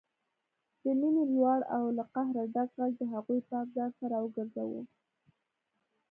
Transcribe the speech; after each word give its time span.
د 0.83 0.85
مينې 0.99 1.23
لوړ 1.33 1.59
او 1.75 1.83
له 1.97 2.03
قهره 2.13 2.43
ډک 2.53 2.69
غږ 2.79 2.91
د 2.99 3.03
هغوی 3.13 3.39
پام 3.49 3.65
ځانته 3.75 4.03
راوګرځاوه 4.13 4.81